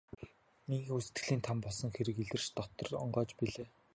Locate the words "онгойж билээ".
3.03-3.67